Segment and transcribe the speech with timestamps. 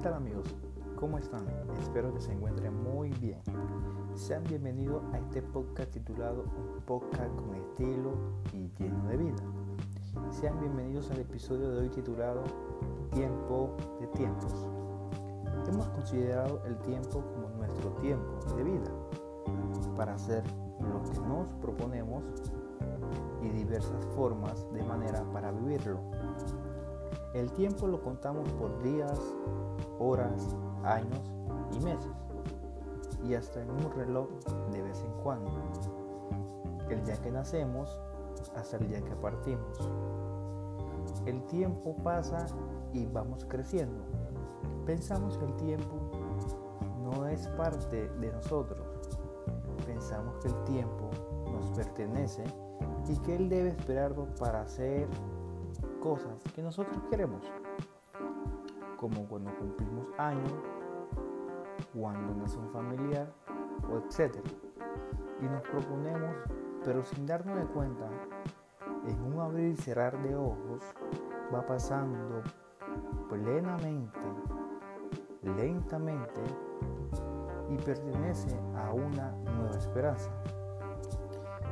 [0.00, 0.46] ¿Qué tal amigos?
[0.96, 1.46] ¿Cómo están?
[1.78, 3.38] Espero que se encuentren muy bien.
[4.14, 8.12] Sean bienvenidos a este podcast titulado Un podcast con estilo
[8.54, 9.42] y lleno de vida.
[10.30, 12.42] Sean bienvenidos al episodio de hoy titulado
[13.12, 14.66] Tiempo de tiempos.
[15.68, 18.90] Hemos considerado el tiempo como nuestro tiempo de vida
[19.98, 20.42] para hacer
[20.80, 22.22] lo que nos proponemos
[23.42, 26.00] y diversas formas de manera para vivirlo
[27.34, 29.18] el tiempo lo contamos por días,
[29.98, 31.32] horas, años
[31.72, 32.12] y meses,
[33.24, 34.28] y hasta en un reloj
[34.72, 35.50] de vez en cuando.
[36.88, 37.98] El día que nacemos
[38.56, 39.88] hasta el día que partimos.
[41.26, 42.46] El tiempo pasa
[42.92, 44.02] y vamos creciendo.
[44.84, 45.96] Pensamos que el tiempo
[47.02, 48.80] no es parte de nosotros.
[49.86, 51.10] Pensamos que el tiempo
[51.52, 52.42] nos pertenece
[53.08, 55.08] y que Él debe esperarlo para hacer
[56.00, 57.42] cosas que nosotros queremos,
[58.96, 60.52] como cuando cumplimos años,
[61.94, 63.32] cuando nace un familiar,
[63.90, 64.36] o etc.
[65.40, 66.34] Y nos proponemos,
[66.84, 68.08] pero sin darnos de cuenta,
[69.06, 70.82] en un abrir y cerrar de ojos,
[71.54, 72.42] va pasando
[73.28, 74.18] plenamente,
[75.56, 76.42] lentamente,
[77.68, 80.30] y pertenece a una nueva esperanza.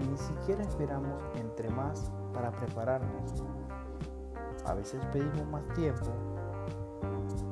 [0.00, 3.44] Y ni siquiera esperamos entre más para prepararnos
[4.66, 6.12] a veces pedimos más tiempo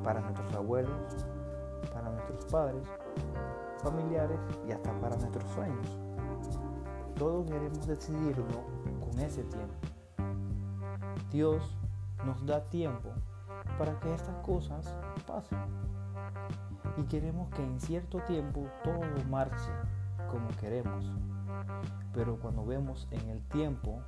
[0.03, 1.25] para nuestros abuelos,
[1.93, 2.83] para nuestros padres,
[3.83, 5.99] familiares y hasta para nuestros sueños.
[7.17, 8.45] Todos queremos decidirlo
[8.99, 9.73] con ese tiempo.
[11.31, 11.77] Dios
[12.25, 13.09] nos da tiempo
[13.77, 15.59] para que estas cosas pasen.
[16.97, 19.71] Y queremos que en cierto tiempo todo marche
[20.29, 21.05] como queremos.
[22.13, 24.01] Pero cuando vemos en el tiempo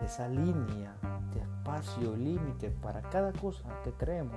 [0.00, 0.94] esa línea
[1.36, 4.36] espacio límite para cada cosa que creemos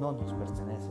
[0.00, 0.90] no nos pertenece.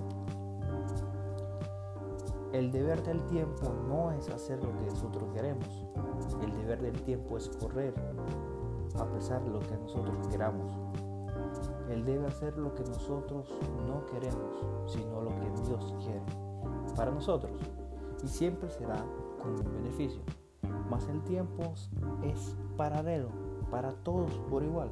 [2.54, 5.86] El deber del tiempo no es hacer lo que nosotros queremos.
[6.42, 7.94] El deber del tiempo es correr
[9.00, 10.72] a pesar de lo que nosotros queramos.
[11.90, 13.52] Él debe hacer lo que nosotros
[13.88, 16.22] no queremos, sino lo que Dios quiere
[16.96, 17.52] para nosotros.
[18.24, 19.04] Y siempre será
[19.42, 20.22] con un beneficio.
[20.90, 21.74] Mas el tiempo
[22.24, 24.90] es paralelo para todos por igual.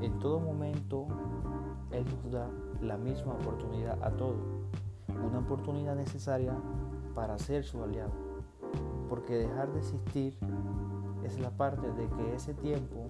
[0.00, 1.06] En todo momento
[1.90, 2.48] Él nos da
[2.80, 4.40] la misma oportunidad a todos,
[5.26, 6.56] una oportunidad necesaria
[7.14, 8.12] para ser su aliado,
[9.08, 10.38] porque dejar de existir
[11.24, 13.08] es la parte de que ese tiempo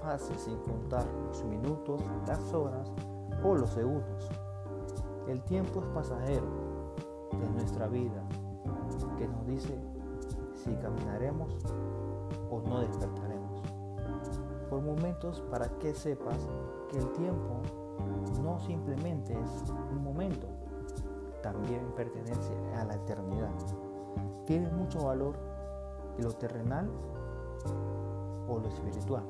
[0.00, 2.90] pase sin contar los minutos, las horas
[3.42, 4.30] o los segundos.
[5.28, 6.46] El tiempo es pasajero
[7.32, 8.22] de nuestra vida
[9.16, 9.78] que nos dice
[10.54, 11.56] si caminaremos
[12.50, 13.41] o no despertaremos
[14.72, 16.48] por momentos para que sepas
[16.88, 17.60] que el tiempo
[18.42, 20.46] no simplemente es un momento,
[21.42, 23.50] también pertenece a la eternidad.
[24.46, 25.36] Tiene mucho valor
[26.16, 26.88] lo terrenal
[28.48, 29.24] o lo espiritual.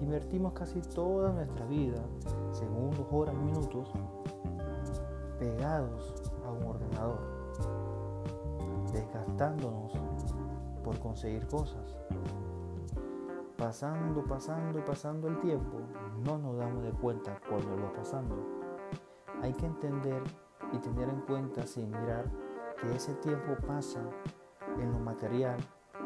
[0.00, 2.02] Invertimos casi toda nuestra vida,
[2.52, 3.92] segundos, horas, minutos,
[5.38, 6.14] pegados
[6.46, 7.20] a un ordenador,
[8.94, 9.92] desgastándonos
[10.82, 11.98] por conseguir cosas,
[13.60, 15.80] pasando, pasando, pasando el tiempo,
[16.24, 18.34] no nos damos de cuenta cuando lo va pasando.
[19.42, 20.22] Hay que entender
[20.72, 22.24] y tener en cuenta sin mirar
[22.80, 24.00] que ese tiempo pasa
[24.78, 25.58] en lo material,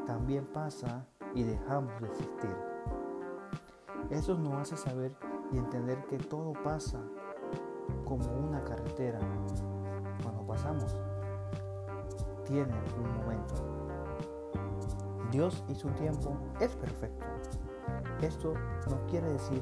[0.04, 2.56] también pasa y dejamos de existir.
[4.10, 5.14] Eso nos hace saber
[5.52, 6.98] y entender que todo pasa
[8.04, 9.20] como una carretera.
[10.24, 10.96] Cuando pasamos,
[12.44, 13.83] tiene un momento.
[15.34, 17.26] Dios y su tiempo es perfecto.
[18.22, 18.54] Esto
[18.88, 19.60] no quiere decir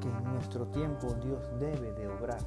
[0.00, 2.40] que en nuestro tiempo Dios debe de obrar,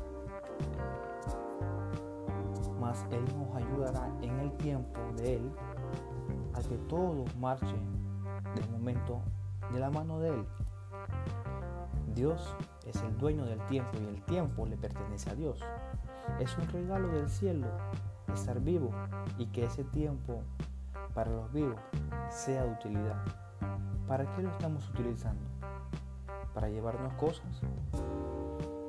[2.79, 5.51] mas Él nos ayudará en el tiempo de Él
[6.55, 7.75] a que todo marche
[8.55, 9.21] de momento
[9.71, 10.45] de la mano de Él.
[12.15, 12.55] Dios
[12.87, 15.59] es el dueño del tiempo y el tiempo le pertenece a Dios.
[16.39, 17.67] Es un regalo del cielo
[18.33, 18.89] estar vivo
[19.37, 20.41] y que ese tiempo
[21.13, 21.79] para los vivos
[22.29, 23.23] sea de utilidad.
[24.07, 25.43] ¿Para qué lo estamos utilizando?
[26.53, 27.61] ¿Para llevarnos cosas?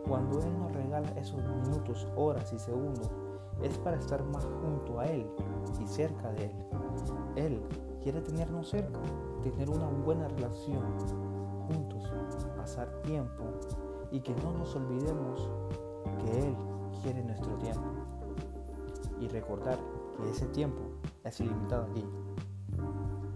[0.07, 3.11] Cuando Él nos regala esos minutos, horas y segundos,
[3.63, 5.27] es para estar más junto a Él
[5.81, 6.57] y cerca de Él.
[7.37, 7.63] Él
[8.03, 8.99] quiere tenernos cerca,
[9.43, 10.83] tener una buena relación
[11.69, 12.13] juntos,
[12.57, 13.45] pasar tiempo
[14.11, 15.49] y que no nos olvidemos
[16.21, 16.57] que Él
[17.03, 17.83] quiere nuestro tiempo.
[19.21, 19.79] Y recordar
[20.17, 20.83] que ese tiempo
[21.25, 22.05] es ilimitado aquí.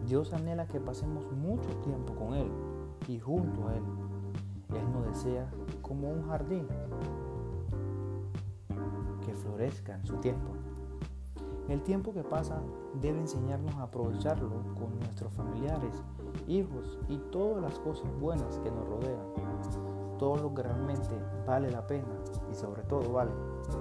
[0.07, 2.51] Dios anhela que pasemos mucho tiempo con Él
[3.09, 3.83] y junto a Él.
[4.75, 5.51] Él nos desea
[5.83, 6.67] como un jardín
[9.25, 10.53] que florezca en su tiempo.
[11.69, 12.61] El tiempo que pasa
[13.01, 16.03] debe enseñarnos a aprovecharlo con nuestros familiares,
[16.47, 19.27] hijos y todas las cosas buenas que nos rodean.
[20.19, 21.11] Todo lo que realmente
[21.47, 22.07] vale la pena
[22.51, 23.33] y sobre todo vale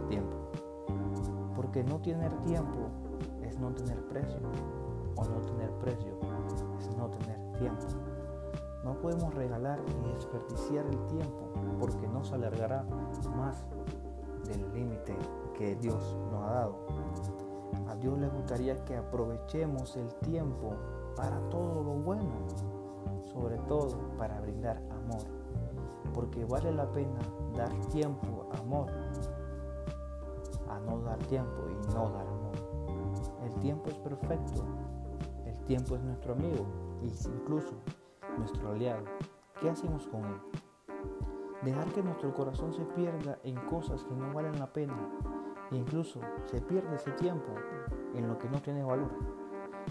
[0.10, 0.36] tiempo.
[1.56, 2.90] Porque no tener tiempo
[3.60, 4.40] no tener precio
[5.16, 6.18] o no tener precio
[6.80, 7.88] es no tener tiempo.
[8.84, 11.50] No podemos regalar ni desperdiciar el tiempo
[11.80, 12.84] porque no se alargará
[13.36, 13.66] más
[14.48, 15.16] del límite
[15.57, 16.75] que Dios nos ha dado.
[17.90, 20.75] A Dios le gustaría que aprovechemos el tiempo
[21.16, 22.30] para todo lo bueno,
[23.34, 25.24] sobre todo para brindar amor,
[26.13, 27.19] porque vale la pena
[27.56, 28.88] dar tiempo, amor,
[30.69, 32.35] a no dar tiempo y no dar
[33.66, 34.64] tiempo es perfecto,
[35.44, 36.68] el tiempo es nuestro amigo
[37.02, 37.74] y incluso
[38.38, 39.06] nuestro aliado.
[39.60, 40.40] ¿Qué hacemos con él?
[41.64, 44.96] Dejar que nuestro corazón se pierda en cosas que no valen la pena
[45.72, 47.56] e incluso se pierde ese tiempo
[48.14, 49.10] en lo que no tiene valor.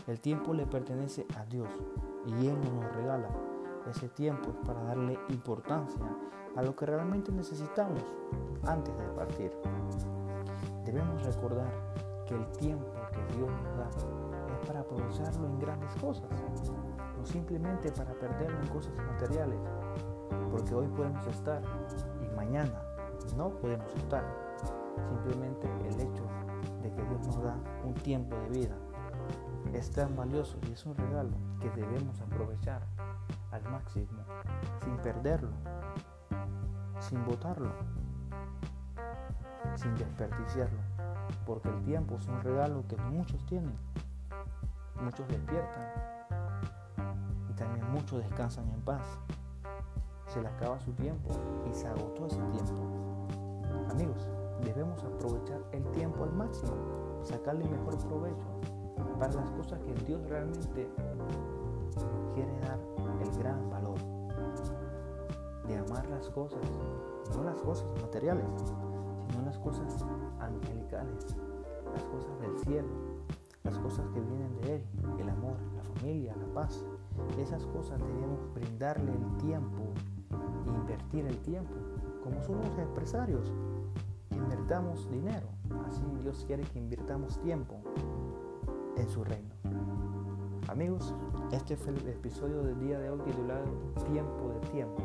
[0.07, 1.69] El tiempo le pertenece a Dios
[2.27, 3.29] y Él nos regala.
[3.91, 6.01] Ese tiempo es para darle importancia
[6.55, 8.05] a lo que realmente necesitamos
[8.69, 9.51] antes de partir.
[10.85, 11.73] Debemos recordar
[12.25, 13.04] que el tiempo
[15.05, 16.29] aprovecharlo en grandes cosas,
[17.19, 19.61] no simplemente para perderlo en cosas materiales,
[20.51, 21.63] porque hoy podemos estar
[22.23, 22.81] y mañana
[23.37, 24.25] no podemos estar.
[25.09, 26.25] Simplemente el hecho
[26.83, 28.77] de que Dios nos da un tiempo de vida
[29.73, 32.83] es tan valioso y es un regalo que debemos aprovechar
[33.51, 34.23] al máximo,
[34.83, 35.51] sin perderlo,
[37.01, 37.73] sin botarlo,
[39.75, 40.81] sin desperdiciarlo,
[41.47, 43.77] porque el tiempo es un regalo que muchos tienen,
[45.05, 45.85] muchos despiertan
[47.51, 49.03] y también muchos descansan en paz.
[50.27, 51.31] Se le acaba su tiempo
[51.71, 52.73] y se agotó ese tiempo.
[53.91, 54.29] Amigos,
[54.65, 56.73] debemos aprovechar el tiempo al máximo,
[57.23, 58.47] sacarle mejor provecho
[59.19, 60.89] para las cosas que Dios realmente
[62.35, 62.79] quiere dar
[63.21, 63.99] el gran valor
[65.69, 66.61] de amar las cosas,
[67.37, 68.45] no las cosas materiales,
[69.31, 70.05] sino las cosas
[70.41, 71.37] angelicales,
[71.93, 73.14] las cosas del cielo,
[73.65, 74.85] las cosas que vienen de Él,
[75.19, 76.85] el amor, la familia, la paz.
[77.39, 79.83] Esas cosas debemos brindarle el tiempo,
[80.67, 81.75] invertir el tiempo,
[82.23, 83.53] como son los empresarios,
[84.31, 85.49] invertamos dinero,
[85.87, 87.81] así Dios quiere que invirtamos tiempo
[88.97, 89.55] en su reino.
[90.69, 91.15] Amigos,
[91.53, 93.65] este fue el episodio del día de hoy titulado
[94.11, 95.03] Tiempo de Tiempo.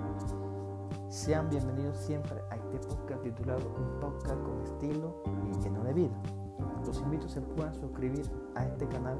[1.09, 6.38] Sean bienvenidos siempre a este podcast titulado Un podcast con estilo y lleno de vida.
[6.85, 9.17] Los invito a que se puedan suscribir a este canal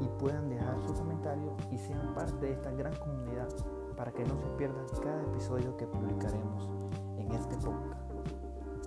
[0.00, 3.48] y puedan dejar su comentario y sean parte de esta gran comunidad
[3.96, 6.70] para que no se pierdan cada episodio que publicaremos
[7.18, 8.10] en este podcast.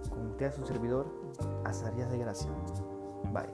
[0.10, 1.06] Con usted, su servidor,
[1.66, 2.51] Azarías de Gracia.
[3.31, 3.54] Bye.